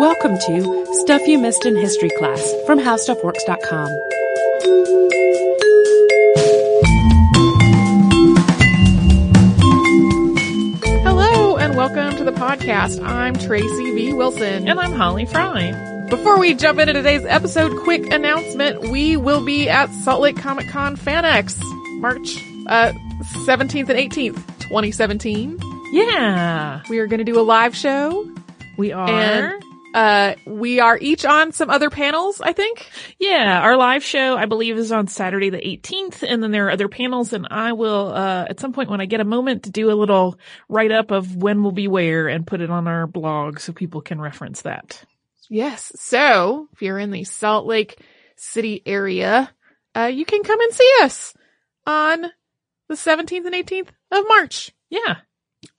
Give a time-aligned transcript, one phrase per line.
[0.00, 3.90] Welcome to Stuff You Missed in History Class from HowStuffWorks.com.
[11.02, 13.02] Hello and welcome to the podcast.
[13.04, 14.12] I'm Tracy V.
[14.12, 14.68] Wilson.
[14.68, 15.72] And I'm Holly Fry.
[16.08, 18.90] Before we jump into today's episode, quick announcement.
[18.90, 21.58] We will be at Salt Lake Comic Con FanX
[22.00, 22.36] March
[22.66, 22.92] uh,
[23.46, 25.58] 17th and 18th, 2017.
[25.92, 28.28] Yeah, We are going to do a live show
[28.76, 29.08] we are.
[29.08, 29.59] and
[29.94, 32.88] uh, we are each on some other panels, I think.
[33.18, 36.70] yeah, our live show, I believe, is on Saturday the 18th, and then there are
[36.70, 39.70] other panels, and I will, uh, at some point when I get a moment to
[39.70, 43.06] do a little write up of when we'll be where and put it on our
[43.06, 45.04] blog so people can reference that.
[45.48, 45.92] Yes.
[45.96, 48.00] So if you're in the Salt Lake
[48.36, 49.50] City area,
[49.96, 51.34] uh, you can come and see us
[51.86, 52.26] on
[52.88, 54.72] the 17th and 18th of March.
[54.88, 55.16] Yeah.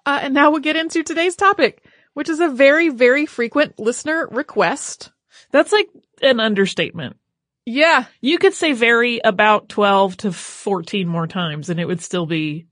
[0.05, 1.80] Uh, and now we'll get into today's topic,
[2.13, 5.11] which is a very, very frequent listener request.
[5.51, 5.89] That's like
[6.21, 7.17] an understatement.
[7.65, 8.05] Yeah.
[8.21, 12.67] You could say very about 12 to 14 more times and it would still be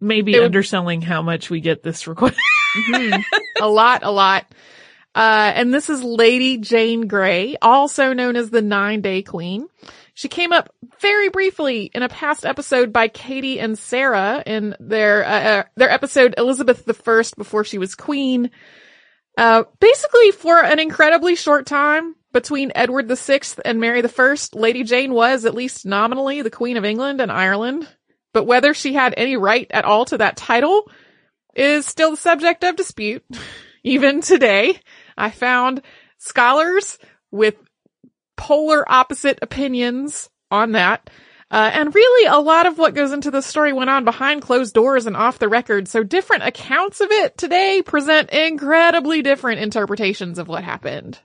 [0.00, 2.36] maybe would- underselling how much we get this request.
[2.90, 3.22] Mhm.
[3.60, 4.46] a lot, a lot.
[5.14, 9.66] Uh, and this is Lady Jane Grey, also known as the Nine Day Queen.
[10.16, 15.22] She came up very briefly in a past episode by Katie and Sarah in their,
[15.26, 18.50] uh, uh, their episode Elizabeth the First before she was queen.
[19.36, 24.54] Uh, basically for an incredibly short time between Edward the Sixth and Mary the First,
[24.54, 27.86] Lady Jane was, at least nominally, the Queen of England and Ireland.
[28.32, 30.90] But whether she had any right at all to that title
[31.54, 33.22] is still the subject of dispute.
[33.84, 34.80] Even today,
[35.14, 35.82] I found
[36.16, 36.96] scholars
[37.30, 37.56] with
[38.36, 41.10] polar opposite opinions on that.
[41.48, 44.74] Uh, and really a lot of what goes into the story went on behind closed
[44.74, 45.86] doors and off the record.
[45.86, 51.20] So different accounts of it today present incredibly different interpretations of what happened.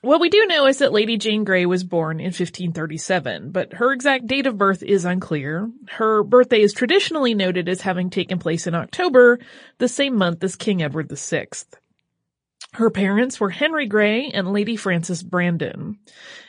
[0.00, 3.92] What we do know is that Lady Jane Grey was born in 1537, but her
[3.92, 5.68] exact date of birth is unclear.
[5.88, 9.40] Her birthday is traditionally noted as having taken place in October,
[9.78, 11.48] the same month as King Edward VI.
[12.74, 15.98] Her parents were Henry Grey and Lady Frances Brandon.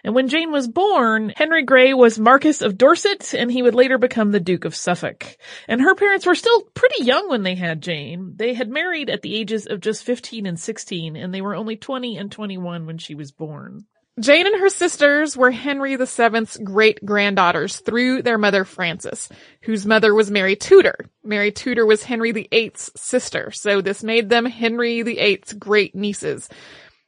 [0.04, 3.98] And when Jane was born, Henry Grey was Marquis of Dorset and he would later
[3.98, 5.38] become the Duke of Suffolk.
[5.68, 8.34] And her parents were still pretty young when they had Jane.
[8.36, 11.78] They had married at the ages of just 15 and 16 and they were only
[11.78, 13.86] 20 and 21 when she was born.
[14.20, 19.30] Jane and her sisters were Henry VII's great granddaughters through their mother Frances,
[19.62, 21.06] whose mother was Mary Tudor.
[21.24, 26.50] Mary Tudor was Henry VIII's sister, so this made them Henry VIII's great nieces.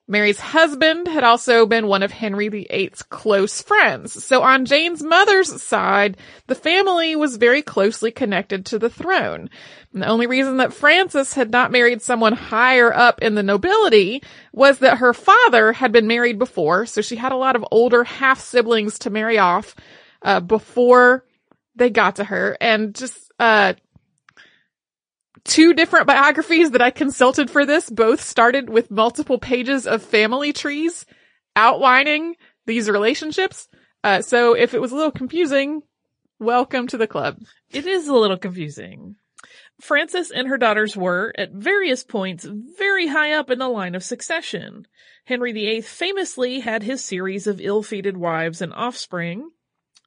[0.07, 4.23] Mary's husband had also been one of Henry VIII's close friends.
[4.23, 6.17] So on Jane's mother's side,
[6.47, 9.49] the family was very closely connected to the throne.
[9.93, 14.21] And the only reason that Frances had not married someone higher up in the nobility
[14.51, 18.03] was that her father had been married before, so she had a lot of older
[18.03, 19.75] half siblings to marry off
[20.23, 21.25] uh, before
[21.75, 23.73] they got to her, and just uh,
[25.43, 30.53] two different biographies that I consulted for this both started with multiple pages of family
[30.53, 31.05] trees
[31.55, 32.35] outlining
[32.65, 33.67] these relationships.
[34.03, 35.81] Uh, so if it was a little confusing,
[36.39, 37.37] welcome to the club.
[37.69, 39.15] It is a little confusing.
[39.79, 42.45] Frances and her daughters were, at various points,
[42.77, 44.85] very high up in the line of succession.
[45.25, 49.49] Henry VIII famously had his series of ill-fated wives and offspring,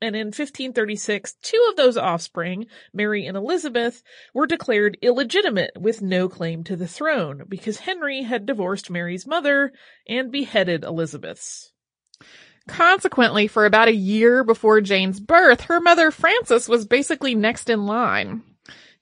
[0.05, 4.03] and in 1536, two of those offspring, Mary and Elizabeth,
[4.35, 9.73] were declared illegitimate with no claim to the throne because Henry had divorced Mary's mother
[10.07, 11.73] and beheaded Elizabeth's.
[12.69, 17.87] Consequently, for about a year before Jane's birth, her mother Frances was basically next in
[17.87, 18.43] line.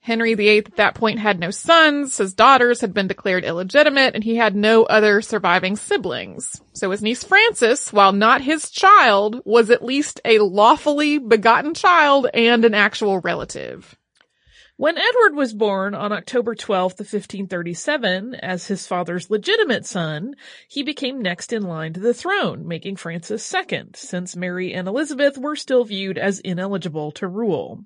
[0.05, 4.25] Henry VIII at that point had no sons, his daughters had been declared illegitimate, and
[4.25, 6.61] he had no other surviving siblings.
[6.73, 12.27] So his niece Frances, while not his child, was at least a lawfully begotten child
[12.35, 13.97] and an actual relative.
[14.77, 20.34] When Edward was born on October 12th of 1537 as his father's legitimate son,
[20.67, 25.39] he became next in line to the throne, making Frances second, since Mary and Elizabeth
[25.39, 27.84] were still viewed as ineligible to rule.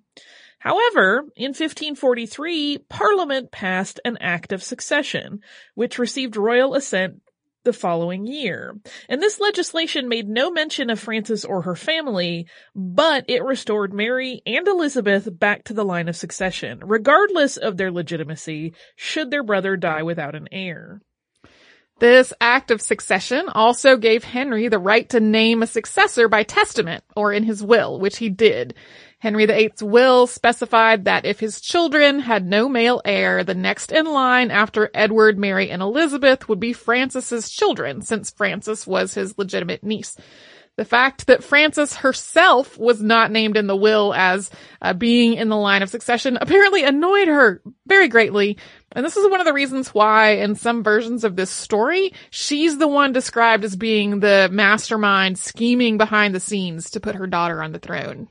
[0.58, 5.40] However, in 1543, Parliament passed an Act of Succession,
[5.74, 7.20] which received royal assent
[7.66, 8.74] the following year.
[9.08, 14.40] And this legislation made no mention of Frances or her family, but it restored Mary
[14.46, 19.76] and Elizabeth back to the line of succession, regardless of their legitimacy, should their brother
[19.76, 21.02] die without an heir.
[21.98, 27.04] This act of succession also gave Henry the right to name a successor by testament
[27.16, 28.74] or in his will, which he did.
[29.26, 34.06] Henry VIII's will specified that if his children had no male heir, the next in
[34.06, 39.82] line after Edward, Mary, and Elizabeth would be Frances's children, since Frances was his legitimate
[39.82, 40.16] niece.
[40.76, 44.48] The fact that Frances herself was not named in the will as
[44.80, 48.58] uh, being in the line of succession apparently annoyed her very greatly.
[48.92, 52.78] And this is one of the reasons why in some versions of this story, she's
[52.78, 57.60] the one described as being the mastermind scheming behind the scenes to put her daughter
[57.60, 58.28] on the throne.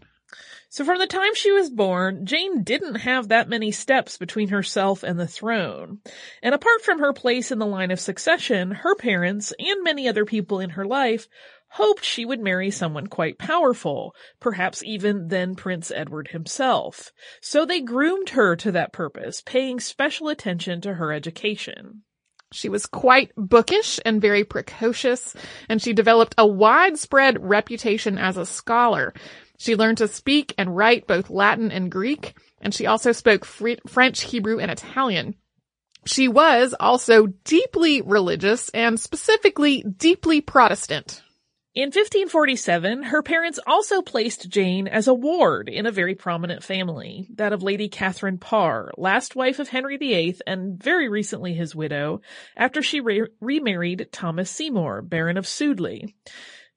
[0.75, 5.03] So from the time she was born, Jane didn't have that many steps between herself
[5.03, 5.99] and the throne.
[6.43, 10.25] And apart from her place in the line of succession, her parents and many other
[10.25, 11.29] people in her life
[11.69, 17.13] hoped she would marry someone quite powerful, perhaps even then Prince Edward himself.
[17.39, 22.01] So they groomed her to that purpose, paying special attention to her education.
[22.51, 25.35] She was quite bookish and very precocious,
[25.67, 29.13] and she developed a widespread reputation as a scholar.
[29.57, 34.23] She learned to speak and write both Latin and Greek, and she also spoke French,
[34.23, 35.35] Hebrew, and Italian.
[36.05, 41.23] She was also deeply religious and specifically deeply Protestant.
[41.75, 47.27] In 1547, her parents also placed Jane as a ward in a very prominent family,
[47.33, 52.21] that of Lady Catherine Parr, last wife of Henry VIII and very recently his widow,
[52.55, 56.13] after she re- remarried Thomas Seymour, Baron of Sudeley.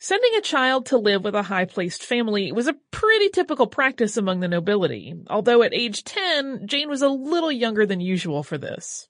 [0.00, 4.38] Sending a child to live with a high-placed family was a pretty typical practice among
[4.38, 9.08] the nobility, although at age 10, Jane was a little younger than usual for this.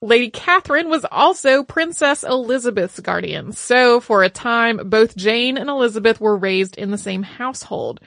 [0.00, 6.22] Lady Catherine was also Princess Elizabeth's guardian, so for a time, both Jane and Elizabeth
[6.22, 8.00] were raised in the same household.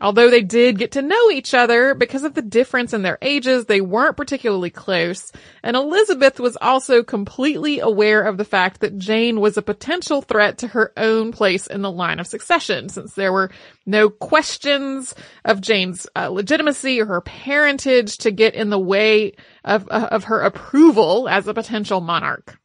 [0.00, 3.66] Although they did get to know each other, because of the difference in their ages,
[3.66, 5.30] they weren't particularly close,
[5.62, 10.58] and Elizabeth was also completely aware of the fact that Jane was a potential threat
[10.58, 13.50] to her own place in the line of succession, since there were
[13.84, 19.86] no questions of Jane's uh, legitimacy or her parentage to get in the way of,
[19.90, 22.58] uh, of her approval as a potential monarch.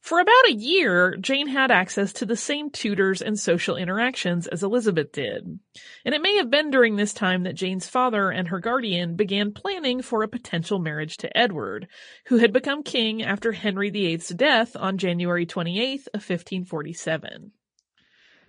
[0.00, 4.62] For about a year, Jane had access to the same tutors and social interactions as
[4.62, 5.60] Elizabeth did.
[6.04, 9.52] And it may have been during this time that Jane's father and her guardian began
[9.52, 11.86] planning for a potential marriage to Edward,
[12.26, 17.52] who had become king after Henry VIII's death on January 28th of 1547.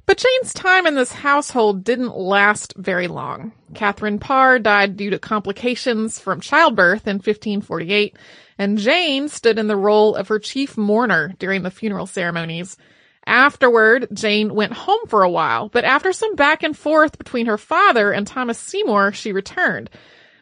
[0.06, 3.54] But Jane's time in this household didn't last very long.
[3.74, 8.18] Catherine Parr died due to complications from childbirth in 1548,
[8.58, 12.78] and Jane stood in the role of her chief mourner during the funeral ceremonies.
[13.26, 17.58] Afterward, Jane went home for a while, but after some back and forth between her
[17.58, 19.90] father and Thomas Seymour, she returned.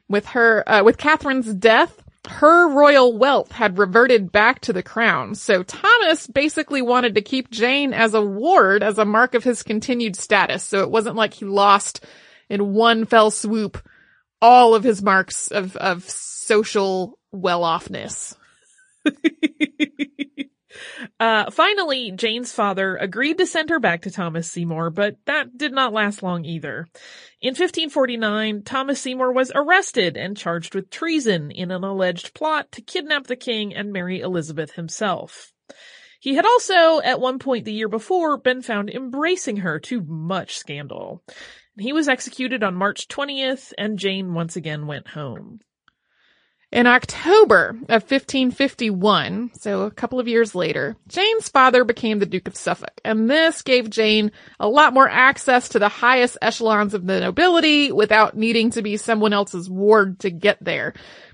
[0.08, 5.34] With her, uh, with Catherine's death, her royal wealth had reverted back to the crown.
[5.34, 9.64] So Thomas basically wanted to keep Jane as a ward as a mark of his
[9.64, 10.64] continued status.
[10.64, 12.06] So it wasn't like he lost
[12.48, 13.80] in one fell swoop
[14.42, 18.36] all of his marks of, of social well-offness.
[21.19, 25.72] uh, finally, Jane's father agreed to send her back to Thomas Seymour, but that did
[25.72, 26.88] not last long either.
[27.42, 32.81] In 1549, Thomas Seymour was arrested and charged with treason in an alleged plot to
[32.81, 35.54] kidnap the king and marry Elizabeth himself.
[36.19, 40.57] He had also, at one point the year before, been found embracing her to much
[40.57, 41.24] scandal.
[41.78, 45.62] He was executed on March 20th, and Jane once again went home.
[46.71, 52.48] In October of 1551, so a couple of years later, Jane's father became the Duke
[52.48, 57.07] of Suffolk, and this gave Jane a lot more access to the highest echelons of
[57.07, 60.94] the nobility without needing to be someone else's ward to get there.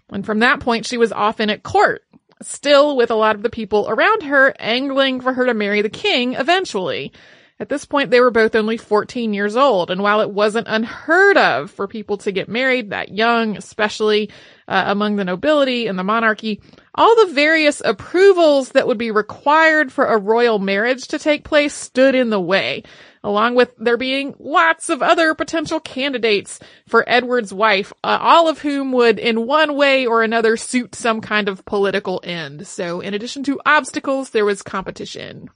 [0.09, 2.03] And from that point, she was often at court,
[2.41, 5.89] still with a lot of the people around her angling for her to marry the
[5.89, 7.11] king eventually.
[7.59, 11.37] At this point, they were both only 14 years old, and while it wasn't unheard
[11.37, 14.29] of for people to get married that young, especially
[14.67, 16.61] uh, among the nobility and the monarchy,
[16.93, 21.73] all the various approvals that would be required for a royal marriage to take place
[21.73, 22.83] stood in the way,
[23.23, 28.59] along with there being lots of other potential candidates for Edward's wife, uh, all of
[28.59, 32.65] whom would in one way or another suit some kind of political end.
[32.65, 35.49] So in addition to obstacles, there was competition.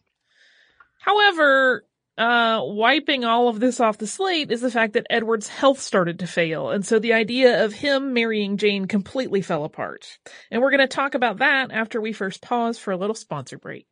[0.99, 1.85] However,
[2.19, 6.19] uh, wiping all of this off the slate is the fact that Edward's health started
[6.19, 10.19] to fail, and so the idea of him marrying Jane completely fell apart.
[10.51, 13.57] And we're going to talk about that after we first pause for a little sponsor
[13.57, 13.87] break.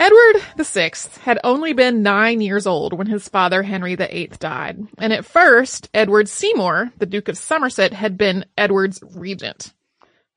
[0.00, 0.90] Edward VI
[1.22, 5.88] had only been nine years old when his father Henry VIII died, and at first,
[5.94, 9.72] Edward Seymour, the Duke of Somerset, had been Edward's regent.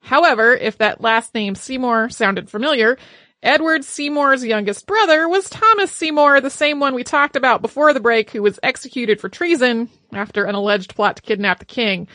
[0.02, 2.98] However, if that last name Seymour sounded familiar,
[3.44, 8.00] Edward Seymour's youngest brother was Thomas Seymour, the same one we talked about before the
[8.00, 12.08] break, who was executed for treason after an alleged plot to kidnap the king.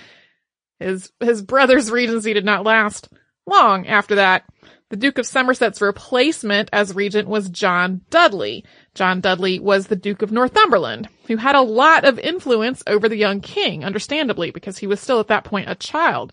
[0.81, 3.09] His, his brother's regency did not last
[3.47, 4.45] long after that.
[4.91, 8.65] The Duke of Somerset's replacement as regent was John Dudley.
[8.95, 13.17] John Dudley was the Duke of Northumberland, who had a lot of influence over the
[13.17, 16.33] young king, understandably, because he was still at that point a child.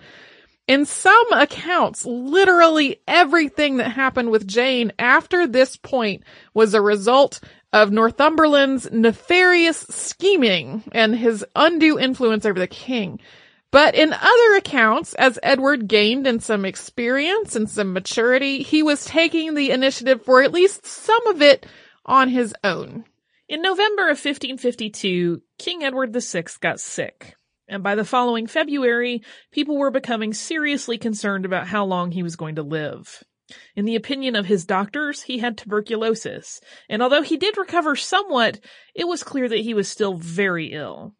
[0.69, 6.21] In some accounts, literally everything that happened with Jane after this point
[6.53, 7.39] was a result
[7.73, 13.19] of Northumberland's nefarious scheming and his undue influence over the king.
[13.71, 19.05] But in other accounts, as Edward gained in some experience and some maturity, he was
[19.05, 21.65] taking the initiative for at least some of it
[22.05, 23.05] on his own.
[23.47, 27.38] In November of 1552, King Edward VI got sick.
[27.69, 29.21] And by the following February,
[29.51, 33.23] people were becoming seriously concerned about how long he was going to live.
[33.75, 38.59] In the opinion of his doctors, he had tuberculosis, and although he did recover somewhat,
[38.93, 41.15] it was clear that he was still very ill.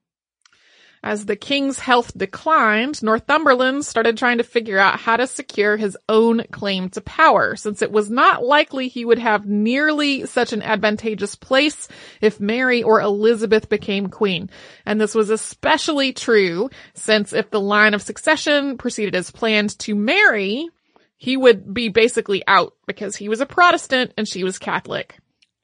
[1.02, 5.98] As the king's health declined, Northumberland started trying to figure out how to secure his
[6.10, 10.62] own claim to power, since it was not likely he would have nearly such an
[10.62, 11.88] advantageous place
[12.20, 14.50] if Mary or Elizabeth became queen.
[14.86, 19.96] And this was especially true since if the line of succession proceeded as planned to
[19.96, 20.68] Mary,
[21.16, 25.18] he would be basically out because he was a Protestant and she was Catholic.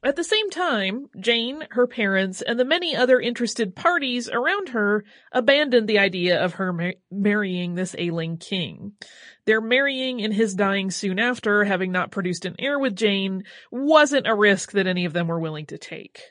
[0.05, 5.03] At the same time, Jane, her parents, and the many other interested parties around her
[5.31, 8.91] abandoned the idea of her mar- marrying this ailing king.
[9.47, 14.27] Their marrying and his dying soon after, having not produced an heir with Jane, wasn't
[14.27, 16.21] a risk that any of them were willing to take.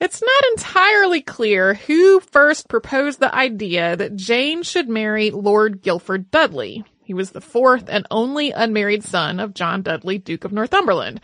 [0.00, 6.30] It's not entirely clear who first proposed the idea that Jane should marry Lord Guilford
[6.30, 6.86] Dudley.
[7.04, 11.20] He was the fourth and only unmarried son of John Dudley, Duke of Northumberland.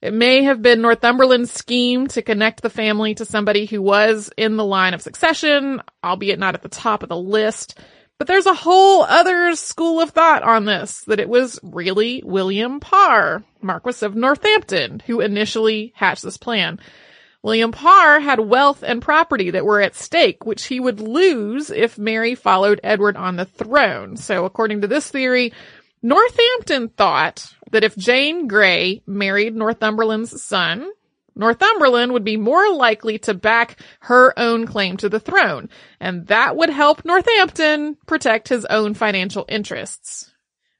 [0.00, 4.56] It may have been Northumberland's scheme to connect the family to somebody who was in
[4.56, 7.78] the line of succession, albeit not at the top of the list.
[8.16, 12.78] But there's a whole other school of thought on this, that it was really William
[12.78, 16.78] Parr, Marquis of Northampton, who initially hatched this plan.
[17.42, 21.98] William Parr had wealth and property that were at stake, which he would lose if
[21.98, 24.16] Mary followed Edward on the throne.
[24.16, 25.52] So according to this theory,
[26.02, 30.90] Northampton thought that if Jane Grey married Northumberland's son,
[31.34, 35.68] Northumberland would be more likely to back her own claim to the throne,
[36.00, 40.32] and that would help Northampton protect his own financial interests.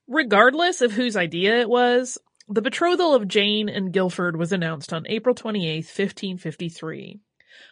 [0.09, 2.19] Regardless of whose idea it was,
[2.49, 7.21] the betrothal of Jane and Guilford was announced on April 28, 1553.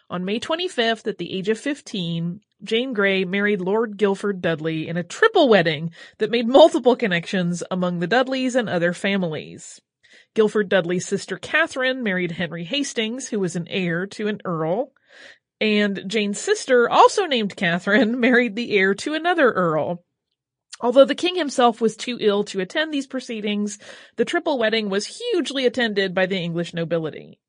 [0.09, 4.97] On May 25th, at the age of 15, Jane Grey married Lord Guilford Dudley in
[4.97, 9.79] a triple wedding that made multiple connections among the Dudleys and other families.
[10.33, 14.91] Guilford Dudley's sister Catherine married Henry Hastings, who was an heir to an earl,
[15.59, 20.03] and Jane's sister, also named Catherine, married the heir to another earl.
[20.79, 23.79] Although the king himself was too ill to attend these proceedings,
[24.15, 27.39] the triple wedding was hugely attended by the English nobility.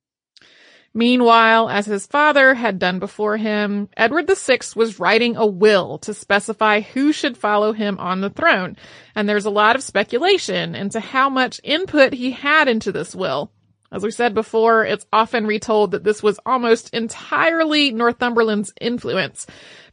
[0.94, 6.14] Meanwhile, as his father had done before him, Edward VI was writing a will to
[6.14, 8.76] specify who should follow him on the throne,
[9.14, 13.52] and there's a lot of speculation into how much input he had into this will.
[13.90, 19.46] As we said before, it's often retold that this was almost entirely Northumberland's influence,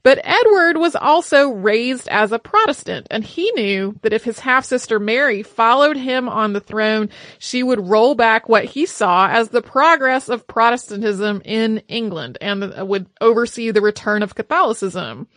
[0.05, 4.99] but Edward was also raised as a Protestant, and he knew that if his half-sister
[4.99, 7.09] Mary followed him on the throne,
[7.39, 12.87] she would roll back what he saw as the progress of Protestantism in England and
[12.87, 15.27] would oversee the return of Catholicism.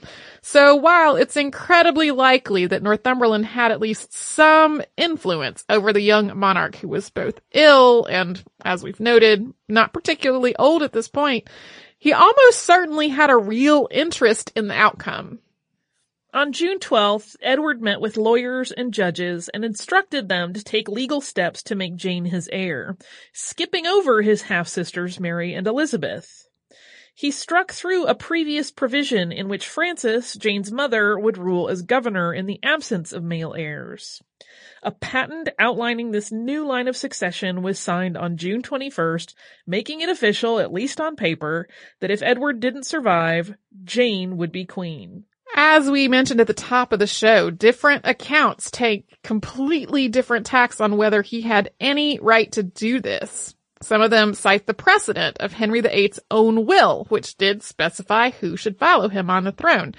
[0.43, 6.39] So while it's incredibly likely that Northumberland had at least some influence over the young
[6.39, 11.49] monarch who was both ill and, as we've noted, not particularly old at this point,
[11.99, 15.41] he almost certainly had a real interest in the outcome.
[16.33, 21.21] On June 12th, Edward met with lawyers and judges and instructed them to take legal
[21.21, 22.97] steps to make Jane his heir,
[23.33, 26.47] skipping over his half-sisters Mary and Elizabeth.
[27.15, 32.33] He struck through a previous provision in which Frances, Jane's mother, would rule as governor
[32.33, 34.23] in the absence of male heirs.
[34.83, 39.35] A patent outlining this new line of succession was signed on June 21st,
[39.67, 41.69] making it official, at least on paper,
[42.01, 43.55] that if Edward didn't survive,
[43.85, 45.25] Jane would be queen.
[45.55, 50.81] As we mentioned at the top of the show, different accounts take completely different tacks
[50.81, 53.57] on whether he had any right to do this.
[53.81, 58.57] Some of them cite the precedent of Henry VIII's own will, which did specify who
[58.57, 59.95] should follow him on the throne.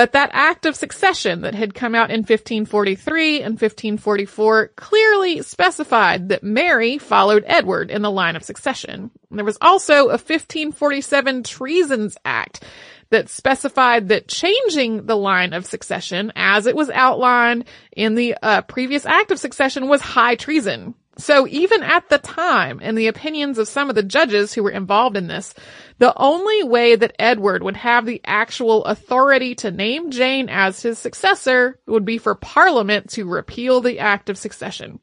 [0.00, 6.30] But that act of succession that had come out in 1543 and 1544 clearly specified
[6.30, 9.10] that Mary followed Edward in the line of succession.
[9.30, 12.64] There was also a 1547 Treasons Act
[13.10, 18.62] that specified that changing the line of succession as it was outlined in the uh,
[18.62, 20.94] previous act of succession was high treason.
[21.20, 24.70] So even at the time, in the opinions of some of the judges who were
[24.70, 25.54] involved in this,
[25.98, 30.98] the only way that Edward would have the actual authority to name Jane as his
[30.98, 34.98] successor would be for Parliament to repeal the Act of Succession.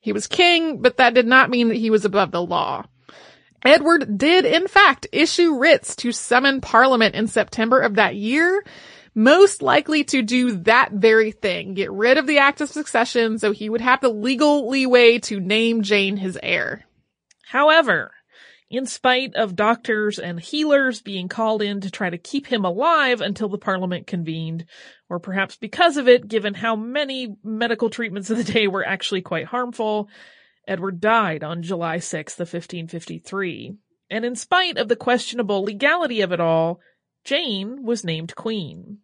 [0.00, 2.84] He was king, but that did not mean that he was above the law.
[3.64, 8.64] Edward did in fact issue writs to summon Parliament in September of that year,
[9.14, 13.52] most likely to do that very thing, get rid of the Act of Succession so
[13.52, 16.84] he would have the legal leeway to name Jane his heir.
[17.46, 18.12] However,
[18.70, 23.20] in spite of doctors and healers being called in to try to keep him alive
[23.20, 24.64] until the parliament convened,
[25.08, 29.22] or perhaps because of it, given how many medical treatments of the day were actually
[29.22, 30.08] quite harmful,
[30.66, 33.76] Edward died on July 6th of 1553.
[34.10, 36.80] And in spite of the questionable legality of it all,
[37.24, 38.98] Jane was named queen.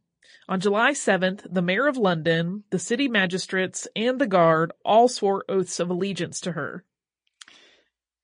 [0.51, 5.45] On July 7th, the mayor of London, the city magistrates, and the guard all swore
[5.49, 6.85] oaths of allegiance to her.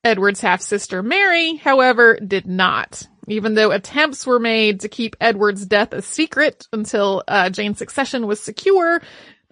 [0.03, 3.05] Edward's half-sister Mary, however, did not.
[3.29, 8.27] Even though attempts were made to keep Edward's death a secret until uh, Jane's succession
[8.27, 9.01] was secure,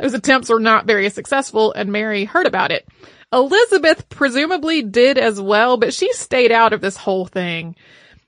[0.01, 2.89] those attempts were not very successful and Mary heard about it.
[3.33, 7.77] Elizabeth presumably did as well, but she stayed out of this whole thing.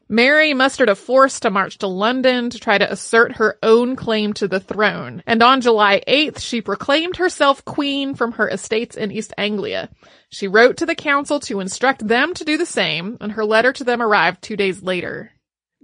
[0.08, 4.32] Mary mustered a force to march to London to try to assert her own claim
[4.32, 9.10] to the throne, and on July 8th she proclaimed herself queen from her estates in
[9.10, 9.90] East Anglia.
[10.28, 13.72] She wrote to the council to instruct them to do the same, and her letter
[13.72, 15.32] to them arrived two days later.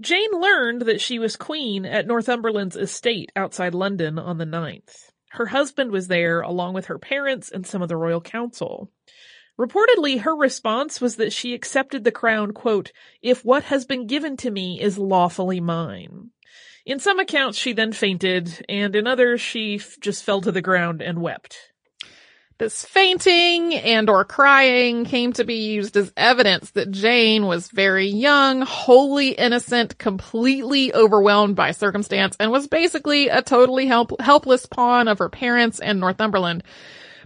[0.01, 5.11] Jane learned that she was queen at Northumberland's estate outside London on the 9th.
[5.31, 8.91] Her husband was there along with her parents and some of the royal council.
[9.59, 14.37] Reportedly, her response was that she accepted the crown, quote, if what has been given
[14.39, 16.31] to me is lawfully mine.
[16.85, 20.63] In some accounts, she then fainted, and in others, she f- just fell to the
[20.63, 21.73] ground and wept.
[22.59, 28.07] This fainting and or crying came to be used as evidence that Jane was very
[28.07, 35.09] young, wholly innocent, completely overwhelmed by circumstance, and was basically a totally help- helpless pawn
[35.09, 36.63] of her parents and Northumberland.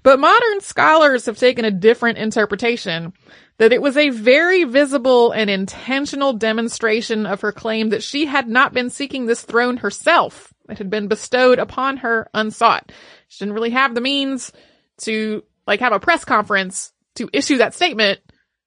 [0.07, 3.13] But modern scholars have taken a different interpretation
[3.59, 8.47] that it was a very visible and intentional demonstration of her claim that she had
[8.47, 10.55] not been seeking this throne herself.
[10.69, 12.93] It had been bestowed upon her unsought.
[13.27, 14.53] She didn't really have the means
[14.99, 18.21] to like have a press conference to issue that statement.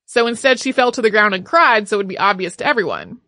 [0.08, 2.68] So instead she fell to the ground and cried so it would be obvious to
[2.68, 3.22] everyone.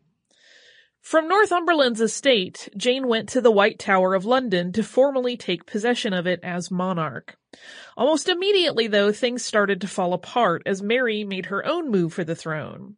[1.00, 6.12] From Northumberland's estate, Jane went to the White Tower of London to formally take possession
[6.12, 7.38] of it as monarch.
[7.98, 12.24] Almost immediately, though, things started to fall apart as Mary made her own move for
[12.24, 12.96] the throne.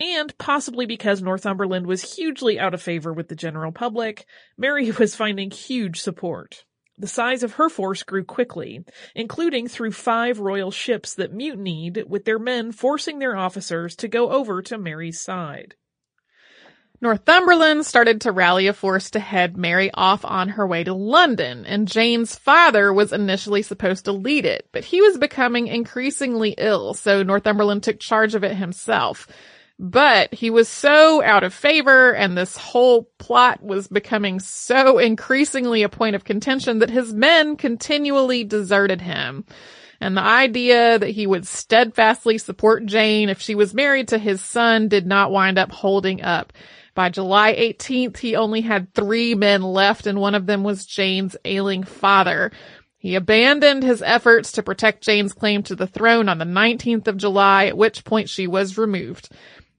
[0.00, 4.24] And possibly because Northumberland was hugely out of favor with the general public,
[4.56, 6.64] Mary was finding huge support.
[6.96, 8.84] The size of her force grew quickly,
[9.14, 14.30] including through five royal ships that mutinied, with their men forcing their officers to go
[14.30, 15.76] over to Mary's side.
[17.02, 21.64] Northumberland started to rally a force to head Mary off on her way to London,
[21.64, 26.92] and Jane's father was initially supposed to lead it, but he was becoming increasingly ill,
[26.92, 29.26] so Northumberland took charge of it himself.
[29.78, 35.82] But he was so out of favor and this whole plot was becoming so increasingly
[35.82, 39.46] a point of contention that his men continually deserted him.
[39.98, 44.42] And the idea that he would steadfastly support Jane if she was married to his
[44.42, 46.52] son did not wind up holding up.
[46.94, 51.36] By July 18th, he only had three men left and one of them was Jane's
[51.44, 52.50] ailing father.
[52.98, 57.16] He abandoned his efforts to protect Jane's claim to the throne on the 19th of
[57.16, 59.30] July, at which point she was removed.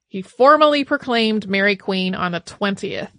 [0.07, 3.11] He formally proclaimed Mary Queen on the 20th.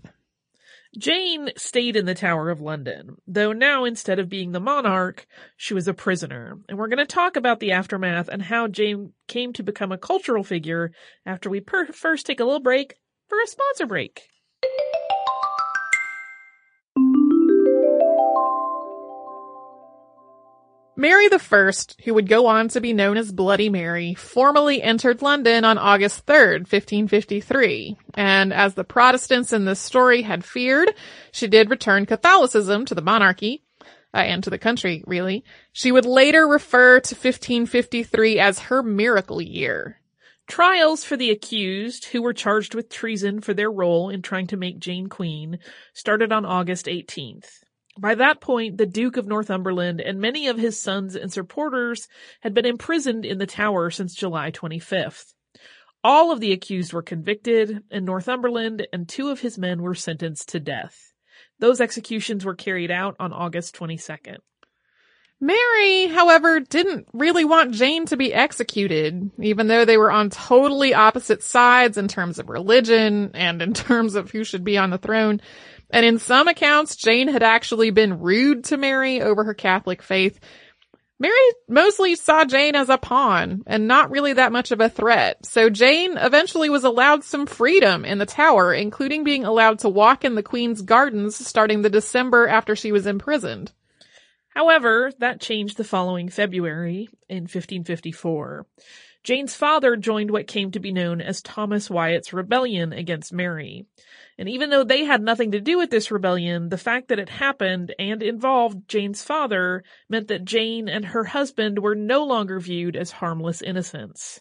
[0.99, 5.27] Jane stayed in the Tower of London, though now instead of being the monarch,
[5.57, 6.59] she was a prisoner.
[6.69, 9.97] And we're going to talk about the aftermath and how Jane came to become a
[9.97, 10.93] cultural figure
[11.25, 12.97] after we per- first take a little break
[13.33, 14.21] for a sponsor break.
[20.95, 21.73] Mary I,
[22.05, 26.27] who would go on to be known as Bloody Mary, formally entered London on August
[26.27, 27.97] 3rd, 1553.
[28.13, 30.93] And as the Protestants in this story had feared,
[31.33, 33.65] she did return Catholicism to the monarchy,
[34.13, 35.43] uh, and to the country, really.
[35.73, 40.02] She would later refer to 1553 as her miracle year.
[40.49, 44.57] Trials for the accused, who were charged with treason for their role in trying to
[44.57, 45.59] make Jane queen,
[45.95, 47.65] started on August 18th.
[47.99, 52.09] By that point, the Duke of Northumberland and many of his sons and supporters
[52.41, 55.35] had been imprisoned in the Tower since July 25th.
[56.03, 60.49] All of the accused were convicted, and Northumberland and two of his men were sentenced
[60.49, 61.13] to death.
[61.61, 64.39] Those executions were carried out on August 22nd.
[65.43, 70.95] Mary, however, didn't really want Jane to be executed, even though they were on totally
[70.95, 74.99] opposite sides in terms of religion and in terms of who should be on the
[74.99, 75.41] throne.
[75.91, 80.39] And in some accounts, Jane had actually been rude to Mary over her Catholic faith.
[81.19, 81.35] Mary
[81.69, 85.45] mostly saw Jane as a pawn and not really that much of a threat.
[85.45, 90.25] So Jane eventually was allowed some freedom in the tower, including being allowed to walk
[90.25, 93.73] in the Queen's gardens starting the December after she was imprisoned.
[94.55, 98.67] However, that changed the following February in 1554.
[99.25, 103.87] Jane's father joined what came to be known as Thomas Wyatt's rebellion against Mary.
[104.37, 107.29] And even though they had nothing to do with this rebellion, the fact that it
[107.29, 112.97] happened and involved Jane's father meant that Jane and her husband were no longer viewed
[112.97, 114.41] as harmless innocents.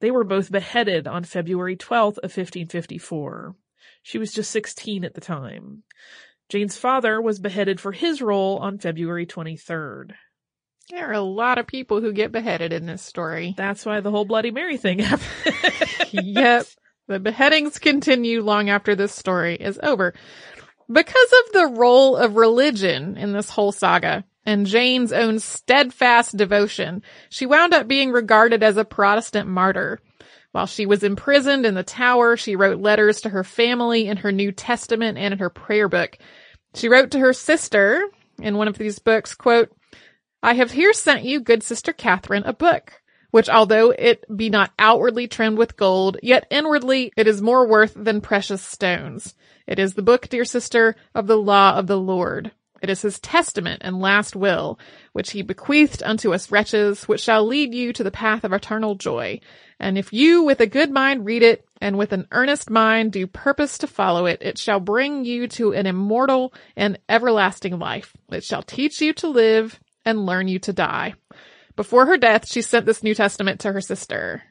[0.00, 3.54] They were both beheaded on February 12th of 1554.
[4.02, 5.82] She was just 16 at the time.
[6.48, 10.12] Jane's father was beheaded for his role on February 23rd.
[10.90, 13.54] There are a lot of people who get beheaded in this story.
[13.56, 15.28] That's why the whole Bloody Mary thing happened.
[16.12, 16.66] yep.
[17.08, 20.14] The beheadings continue long after this story is over.
[20.90, 27.02] Because of the role of religion in this whole saga and Jane's own steadfast devotion,
[27.30, 30.00] she wound up being regarded as a Protestant martyr.
[30.52, 34.32] While she was imprisoned in the tower, she wrote letters to her family in her
[34.32, 36.18] New Testament and in her prayer book.
[36.74, 38.04] She wrote to her sister
[38.38, 39.70] in one of these books, quote,
[40.42, 44.72] I have here sent you, good sister Catherine, a book, which although it be not
[44.78, 49.34] outwardly trimmed with gold, yet inwardly it is more worth than precious stones.
[49.66, 52.50] It is the book, dear sister, of the law of the Lord.
[52.82, 54.78] It is his testament and last will,
[55.12, 58.96] which he bequeathed unto us wretches, which shall lead you to the path of eternal
[58.96, 59.38] joy.
[59.82, 63.26] And if you with a good mind read it, and with an earnest mind do
[63.26, 68.16] purpose to follow it, it shall bring you to an immortal and everlasting life.
[68.30, 71.14] It shall teach you to live and learn you to die.
[71.74, 74.44] Before her death, she sent this New Testament to her sister.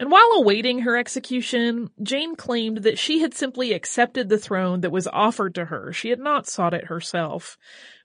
[0.00, 4.90] And while awaiting her execution, Jane claimed that she had simply accepted the throne that
[4.90, 5.92] was offered to her.
[5.92, 7.56] She had not sought it herself,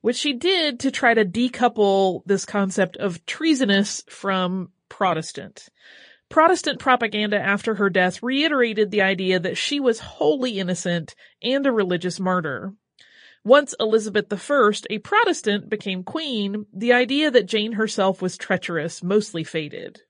[0.01, 5.69] which she did to try to decouple this concept of treasonous from Protestant.
[6.29, 11.71] Protestant propaganda after her death reiterated the idea that she was wholly innocent and a
[11.71, 12.73] religious martyr.
[13.45, 19.43] Once Elizabeth I, a Protestant, became queen, the idea that Jane herself was treacherous mostly
[19.43, 20.01] faded.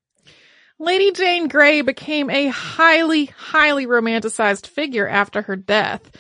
[0.80, 6.12] Lady Jane Grey became a highly, highly romanticized figure after her death.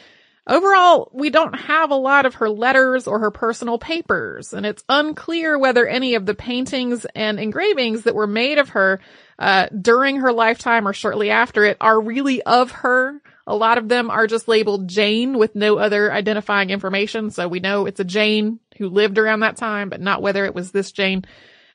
[0.45, 4.83] Overall, we don't have a lot of her letters or her personal papers, and it's
[4.89, 8.99] unclear whether any of the paintings and engravings that were made of her
[9.39, 13.21] uh, during her lifetime or shortly after it are really of her.
[13.47, 17.61] A lot of them are just labeled Jane with no other identifying information, so we
[17.61, 20.91] know it's a Jane who lived around that time, but not whether it was this
[20.91, 21.23] Jane.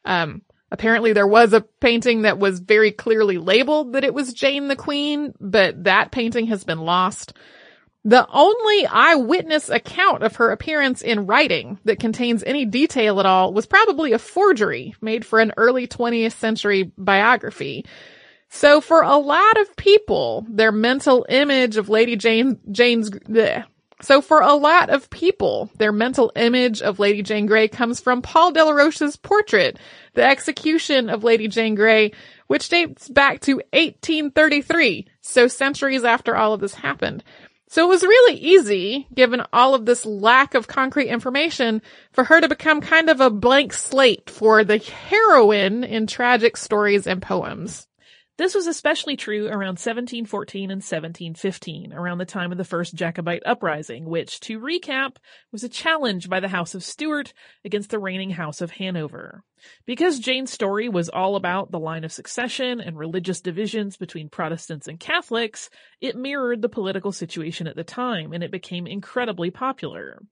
[0.05, 4.69] Um, apparently there was a painting that was very clearly labeled that it was Jane
[4.69, 7.33] the Queen, but that painting has been lost.
[8.05, 13.53] The only eyewitness account of her appearance in writing that contains any detail at all
[13.53, 17.85] was probably a forgery made for an early 20th century biography.
[18.51, 23.65] So for a lot of people, their mental image of Lady Jane, Jane's, bleh.
[24.01, 28.23] so for a lot of people, their mental image of Lady Jane Grey comes from
[28.23, 29.79] Paul Delaroche's portrait,
[30.15, 32.13] the execution of Lady Jane Grey,
[32.47, 37.23] which dates back to 1833, so centuries after all of this happened.
[37.69, 42.41] So it was really easy, given all of this lack of concrete information, for her
[42.41, 47.88] to become kind of a blank slate for the heroine in tragic stories and poems.
[48.39, 53.43] This was especially true around 1714 and 1715, around the time of the first Jacobite
[53.45, 55.17] uprising, which, to recap,
[55.51, 57.33] was a challenge by the House of Stuart
[57.65, 59.43] against the reigning House of Hanover.
[59.87, 64.87] Because Jane's story was all about the line of succession and religious divisions between Protestants
[64.87, 65.69] and Catholics,
[66.01, 70.23] it mirrored the political situation at the time, and it became incredibly popular.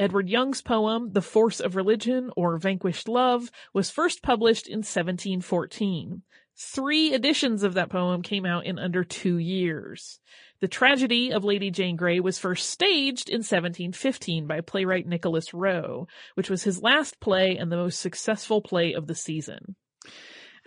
[0.00, 6.22] Edward Young's poem, The Force of Religion or Vanquished Love, was first published in 1714.
[6.58, 10.20] Three editions of that poem came out in under two years.
[10.60, 16.08] The tragedy of Lady Jane Grey was first staged in 1715 by playwright Nicholas Rowe,
[16.34, 19.76] which was his last play and the most successful play of the season.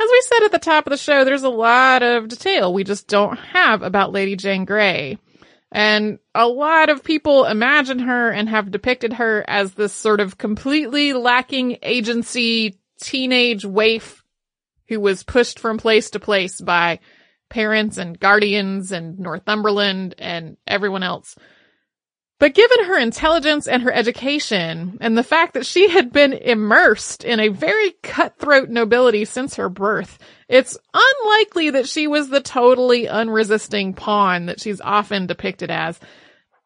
[0.01, 2.83] As we said at the top of the show, there's a lot of detail we
[2.83, 5.17] just don't have about Lady Jane Grey.
[5.71, 10.37] And a lot of people imagine her and have depicted her as this sort of
[10.37, 14.18] completely lacking agency teenage waif
[14.89, 16.99] who was pushed from place to place by
[17.49, 21.35] parents and guardians and Northumberland and everyone else.
[22.39, 27.25] But given her intelligence and her education and the fact that she had been immersed
[27.25, 33.09] in a very cutthroat nobility since her birth, it's unlikely that she was the totally
[33.09, 35.99] unresisting pawn that she's often depicted as.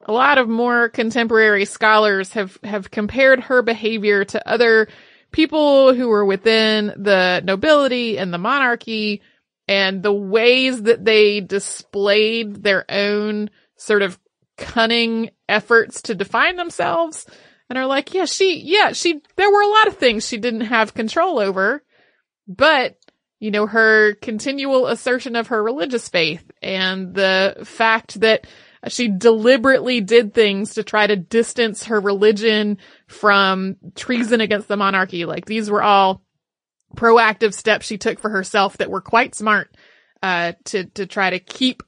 [0.06, 4.88] A lot of more contemporary scholars have, have compared her behavior to other
[5.34, 9.22] people who were within the nobility and the monarchy
[9.68, 14.20] and the ways that they displayed their own sort of
[14.58, 17.26] cunning efforts to define themselves
[17.70, 20.62] and are like, yeah, she, yeah, she, there were a lot of things she didn't
[20.62, 21.84] have control over,
[22.48, 22.98] but,
[23.40, 28.46] you know, her continual assertion of her religious faith and the fact that
[28.88, 35.26] she deliberately did things to try to distance her religion from treason against the monarchy.
[35.26, 36.22] Like these were all
[36.96, 39.76] proactive steps she took for herself that were quite smart,
[40.22, 41.84] uh, to, to try to keep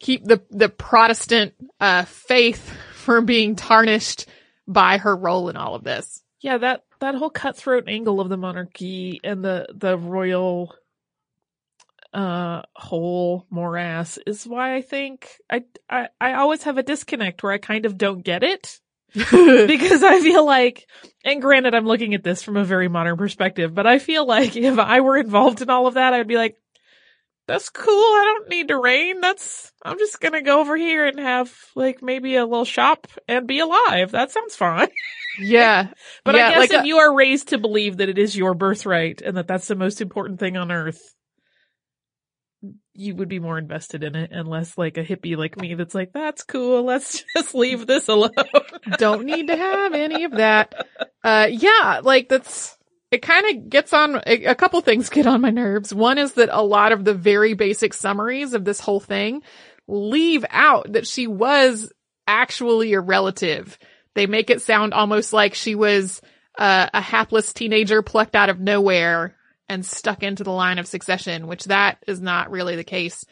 [0.00, 4.26] keep the the Protestant uh, faith from being tarnished
[4.66, 6.22] by her role in all of this.
[6.40, 10.74] Yeah, that that whole cutthroat angle of the monarchy and the the royal
[12.12, 17.52] uh whole morass is why I think I I I always have a disconnect where
[17.52, 18.78] I kind of don't get it.
[19.14, 20.86] because I feel like,
[21.22, 24.56] and granted, I'm looking at this from a very modern perspective, but I feel like
[24.56, 26.56] if I were involved in all of that, I'd be like,
[27.46, 27.92] that's cool.
[27.92, 29.20] I don't need to reign.
[29.20, 33.46] That's, I'm just gonna go over here and have like maybe a little shop and
[33.46, 34.12] be alive.
[34.12, 34.88] That sounds fine.
[35.38, 35.88] Yeah.
[36.24, 38.36] but yeah, I guess like if a- you are raised to believe that it is
[38.36, 41.14] your birthright and that that's the most important thing on earth,
[42.94, 45.94] you would be more invested in it and less like a hippie like me that's
[45.94, 46.82] like, that's cool.
[46.84, 48.30] Let's just leave this alone.
[48.98, 50.74] don't need to have any of that.
[51.24, 52.76] Uh, yeah, like that's,
[53.10, 55.94] it kind of gets on, a, a couple things get on my nerves.
[55.94, 59.42] One is that a lot of the very basic summaries of this whole thing
[59.88, 61.92] leave out that she was
[62.26, 63.78] actually a relative.
[64.14, 66.20] They make it sound almost like she was
[66.58, 69.36] uh, a hapless teenager plucked out of nowhere
[69.68, 73.24] and stuck into the line of succession, which that is not really the case.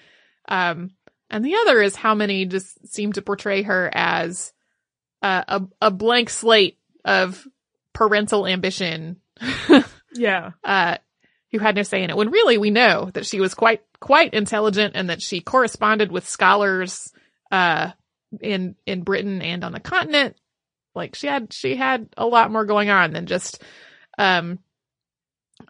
[0.48, 0.92] Um,
[1.28, 4.52] and the other is how many just seem to portray her as
[5.22, 7.46] uh, a a blank slate of
[7.92, 9.20] parental ambition,
[10.14, 10.52] yeah.
[10.64, 10.96] uh,
[11.52, 12.16] who had no say in it.
[12.16, 16.28] When really we know that she was quite quite intelligent and that she corresponded with
[16.28, 17.12] scholars
[17.50, 17.90] uh,
[18.40, 20.36] in in Britain and on the continent.
[20.94, 23.62] Like she had she had a lot more going on than just
[24.18, 24.58] um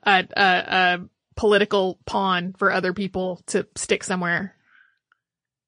[0.04, 1.00] a a, a
[1.36, 4.54] political pawn for other people to stick somewhere.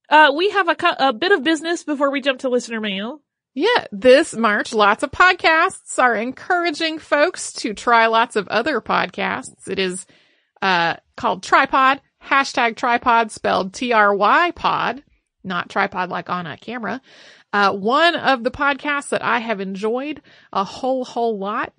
[0.09, 3.23] Uh, we have a, a bit of business before we jump to listener mail.
[3.55, 9.69] Yeah, this March, lots of podcasts are encouraging folks to try lots of other podcasts.
[9.69, 10.07] It is
[10.63, 15.03] uh, called Trypod, hashtag trypod spelled T-R-Y pod,
[15.45, 17.01] not tripod like on a camera.
[17.53, 21.73] Uh, one of the podcasts that I have enjoyed a whole, whole lot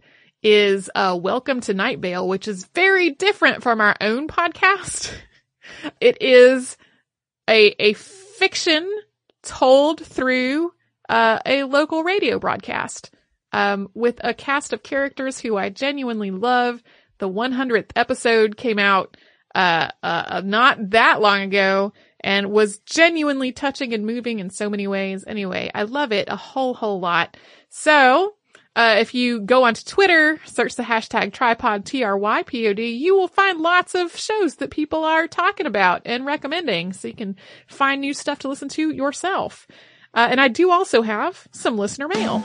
[0.43, 5.11] is uh, Welcome to Night Vale, which is very different from our own podcast.
[6.01, 6.75] It is
[7.49, 8.91] a, a fiction
[9.43, 10.73] told through
[11.07, 13.11] uh, a local radio broadcast
[13.53, 16.83] um, with a cast of characters who I genuinely love.
[17.19, 19.15] The 100th episode came out
[19.55, 24.87] uh, uh, not that long ago and was genuinely touching and moving in so many
[24.87, 25.23] ways.
[25.25, 27.37] Anyway, I love it a whole, whole lot.
[27.69, 28.33] So,
[28.75, 33.93] uh, if you go onto Twitter, search the hashtag trypod T-R-Y-P-O-D, you will find lots
[33.93, 37.35] of shows that people are talking about and recommending so you can
[37.67, 39.67] find new stuff to listen to yourself.
[40.13, 42.41] Uh, and I do also have some listener mail.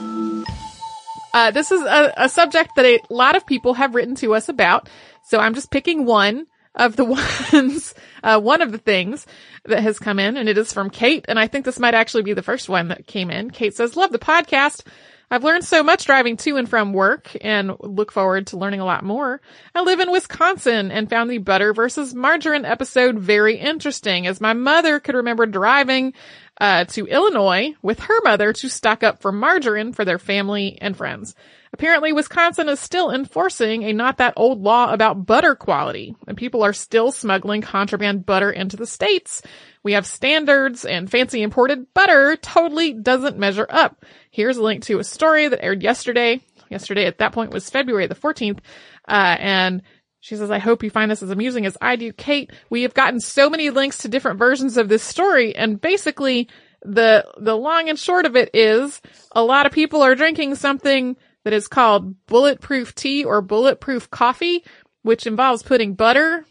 [1.33, 4.49] Uh, this is a, a subject that a lot of people have written to us
[4.49, 4.87] about.
[5.23, 7.05] So I'm just picking one of the
[7.53, 9.25] ones, uh, one of the things
[9.65, 11.25] that has come in and it is from Kate.
[11.27, 13.49] And I think this might actually be the first one that came in.
[13.49, 14.83] Kate says, love the podcast.
[15.31, 18.85] I've learned so much driving to and from work and look forward to learning a
[18.85, 19.41] lot more.
[19.75, 24.53] I live in Wisconsin and found the butter versus margarine episode very interesting as my
[24.53, 26.13] mother could remember driving
[26.59, 30.97] uh, to Illinois with her mother to stock up for margarine for their family and
[30.97, 31.35] friends.
[31.71, 36.63] Apparently, Wisconsin is still enforcing a not that old law about butter quality, and people
[36.63, 39.43] are still smuggling contraband butter into the states.
[39.83, 44.03] We have standards, and fancy imported butter totally doesn't measure up.
[44.31, 46.41] Here's a link to a story that aired yesterday.
[46.69, 48.59] Yesterday at that point was February the 14th,
[49.07, 49.81] uh, and
[50.21, 52.11] She says, I hope you find this as amusing as I do.
[52.11, 56.49] Kate, we have gotten so many links to different versions of this story and basically
[56.81, 61.15] the, the long and short of it is a lot of people are drinking something
[61.43, 64.63] that is called bulletproof tea or bulletproof coffee,
[65.03, 66.45] which involves putting butter.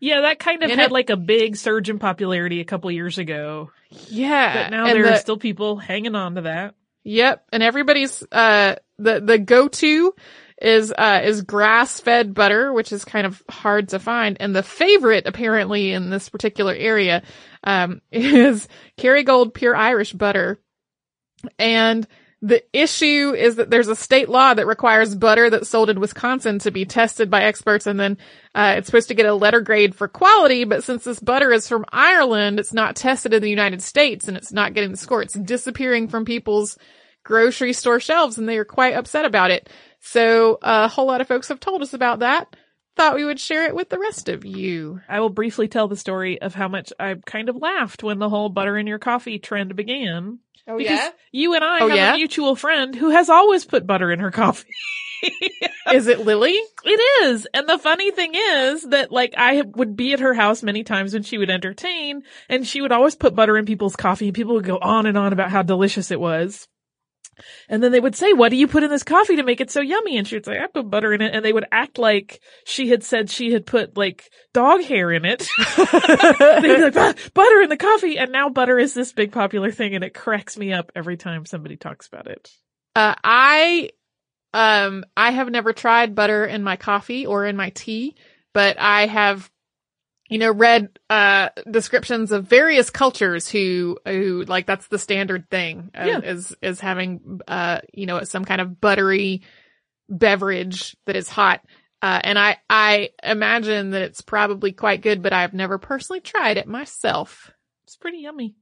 [0.00, 2.90] Yeah, that kind of In had it- like a big surge in popularity a couple
[2.90, 3.70] years ago.
[4.08, 4.64] Yeah.
[4.64, 6.74] But now and there the- are still people hanging on to that.
[7.04, 10.14] Yep, and everybody's uh the the go-to
[10.60, 15.26] is uh is grass-fed butter, which is kind of hard to find, and the favorite
[15.26, 17.22] apparently in this particular area
[17.64, 20.58] um is Kerrygold pure Irish butter.
[21.58, 22.06] And
[22.40, 26.60] the issue is that there's a state law that requires butter that's sold in Wisconsin
[26.60, 28.16] to be tested by experts and then
[28.54, 31.68] uh, it's supposed to get a letter grade for quality, but since this butter is
[31.68, 35.20] from Ireland, it's not tested in the United States and it's not getting the score.
[35.20, 36.78] It's disappearing from people's
[37.24, 39.68] grocery store shelves and they are quite upset about it.
[40.00, 42.54] So a whole lot of folks have told us about that.
[42.96, 45.00] Thought we would share it with the rest of you.
[45.08, 48.28] I will briefly tell the story of how much I kind of laughed when the
[48.28, 50.38] whole butter in your coffee trend began.
[50.68, 52.14] Oh Because you and I Oh, have yeah?
[52.14, 54.68] a mutual friend who has always put butter in her coffee.
[55.92, 56.56] Is it Lily?
[56.84, 57.46] It is.
[57.52, 61.12] And the funny thing is that like I would be at her house many times
[61.14, 64.54] when she would entertain and she would always put butter in people's coffee and people
[64.54, 66.68] would go on and on about how delicious it was.
[67.68, 69.70] And then they would say, what do you put in this coffee to make it
[69.70, 70.16] so yummy?
[70.16, 71.34] And she would say, I put butter in it.
[71.34, 75.24] And they would act like she had said she had put like dog hair in
[75.24, 75.48] it.
[75.76, 78.18] They'd be like, "Ah, butter in the coffee.
[78.18, 81.46] And now butter is this big popular thing and it cracks me up every time
[81.46, 82.50] somebody talks about it.
[82.94, 83.90] Uh, I,
[84.54, 88.16] um, I have never tried butter in my coffee or in my tea,
[88.52, 89.50] but I have,
[90.28, 95.90] you know, read, uh, descriptions of various cultures who, who, like, that's the standard thing,
[95.98, 96.18] uh, Yeah.
[96.20, 99.42] is, is having, uh, you know, some kind of buttery
[100.08, 101.62] beverage that is hot.
[102.00, 106.56] Uh, and I, I imagine that it's probably quite good, but I've never personally tried
[106.56, 107.50] it myself.
[107.86, 108.54] It's pretty yummy.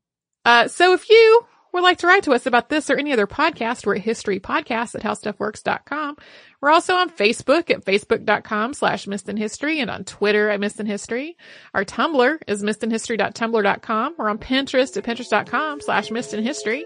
[0.45, 1.45] Uh, so if you
[1.77, 4.95] would like to write to us about this or any other podcast, we're at historypodcast
[4.95, 6.17] at howstuffworks.com.
[6.63, 11.37] We're also on Facebook at facebook.com slash missedinhistory and on Twitter at missedinhistory.
[11.75, 14.15] Our Tumblr is missedinhistory.tumblr.com.
[14.17, 16.83] We're on Pinterest at pinterest.com slash missedinhistory.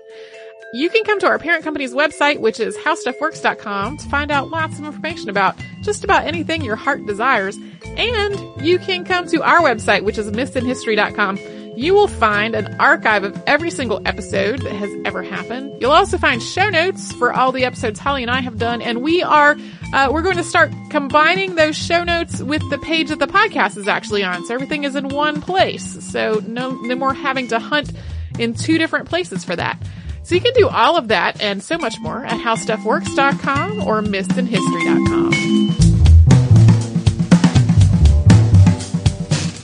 [0.73, 4.79] You can come to our parent company's website, which is howstuffworks.com to find out lots
[4.79, 7.57] of information about just about anything your heart desires.
[7.97, 11.60] And you can come to our website, which is missedinhistory.com.
[11.77, 15.81] You will find an archive of every single episode that has ever happened.
[15.81, 19.03] You'll also find show notes for all the episodes Holly and I have done, and
[19.03, 19.57] we are
[19.93, 23.77] uh, we're going to start combining those show notes with the page that the podcast
[23.77, 26.05] is actually on, so everything is in one place.
[26.05, 27.93] So no no more having to hunt
[28.39, 29.81] in two different places for that.
[30.23, 35.80] So you can do all of that and so much more at howstuffworks.com or missedinhistory.com.